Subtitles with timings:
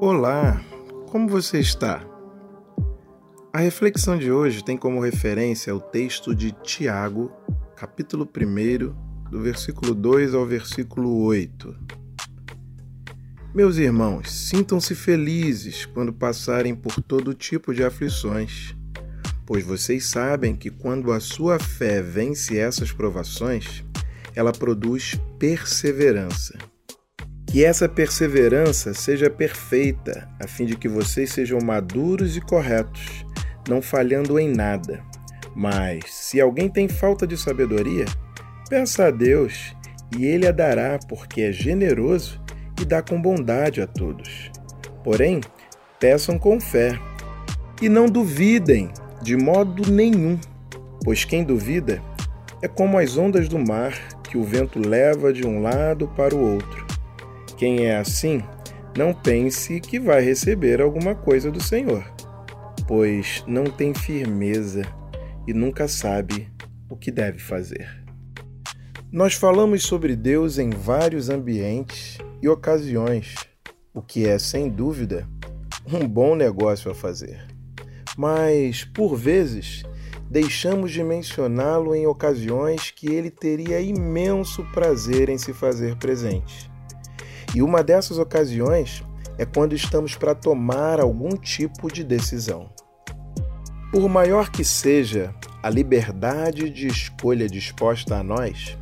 [0.00, 0.64] Olá,
[1.10, 2.06] como você está?
[3.52, 7.32] A reflexão de hoje tem como referência o texto de Tiago,
[7.74, 11.76] capítulo 1, do versículo 2 ao versículo 8.
[13.52, 18.76] Meus irmãos, sintam-se felizes quando passarem por todo tipo de aflições,
[19.44, 23.84] pois vocês sabem que quando a sua fé vence essas provações,
[24.32, 26.56] ela produz perseverança.
[27.50, 33.24] Que essa perseverança seja perfeita, a fim de que vocês sejam maduros e corretos,
[33.66, 35.02] não falhando em nada.
[35.56, 38.04] Mas, se alguém tem falta de sabedoria,
[38.68, 39.74] peça a Deus
[40.14, 42.38] e Ele a dará, porque é generoso
[42.80, 44.50] e dá com bondade a todos.
[45.02, 45.40] Porém,
[45.98, 46.98] peçam com fé
[47.80, 48.90] e não duvidem
[49.22, 50.38] de modo nenhum,
[51.02, 52.02] pois quem duvida
[52.60, 53.94] é como as ondas do mar
[54.24, 56.87] que o vento leva de um lado para o outro.
[57.58, 58.40] Quem é assim,
[58.96, 62.04] não pense que vai receber alguma coisa do Senhor,
[62.86, 64.82] pois não tem firmeza
[65.44, 66.48] e nunca sabe
[66.88, 68.04] o que deve fazer.
[69.10, 73.34] Nós falamos sobre Deus em vários ambientes e ocasiões,
[73.92, 75.28] o que é, sem dúvida,
[75.92, 77.44] um bom negócio a fazer.
[78.16, 79.82] Mas, por vezes,
[80.30, 86.67] deixamos de mencioná-lo em ocasiões que ele teria imenso prazer em se fazer presente.
[87.54, 89.02] E uma dessas ocasiões
[89.38, 92.70] é quando estamos para tomar algum tipo de decisão.
[93.92, 98.76] Por maior que seja a liberdade de escolha disposta a nós,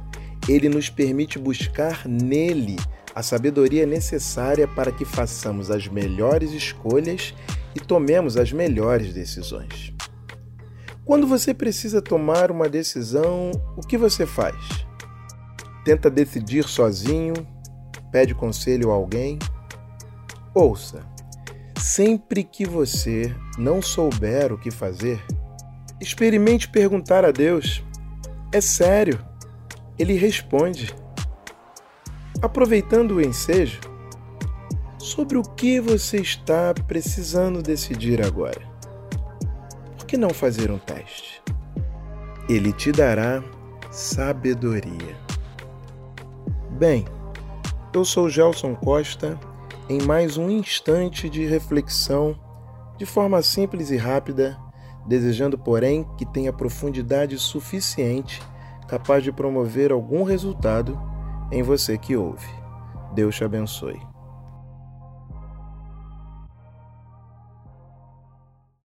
[0.49, 2.77] ele nos permite buscar nele
[3.15, 7.35] a sabedoria necessária para que façamos as melhores escolhas
[7.75, 9.93] e tomemos as melhores decisões.
[11.05, 14.57] Quando você precisa tomar uma decisão, o que você faz?
[15.85, 17.35] Tenta decidir sozinho
[18.17, 19.39] pede conselho a alguém?
[20.55, 21.05] Ouça,
[21.79, 25.23] sempre que você não souber o que fazer,
[26.01, 27.85] experimente perguntar a Deus.
[28.51, 29.23] É sério,
[29.99, 30.95] ele responde.
[32.41, 33.81] Aproveitando o ensejo,
[34.99, 38.63] sobre o que você está precisando decidir agora.
[39.99, 41.43] Por que não fazer um teste?
[42.49, 43.45] Ele te dará
[43.91, 45.15] sabedoria.
[46.79, 47.05] Bem,
[47.97, 49.39] eu sou Gelson Costa
[49.89, 52.39] em mais um instante de reflexão,
[52.99, 54.59] de forma simples e rápida,
[55.07, 58.43] desejando, porém, que tenha profundidade suficiente
[58.87, 60.99] capaz de promover algum resultado
[61.51, 62.49] em você que ouve.
[63.15, 64.16] Deus te abençoe.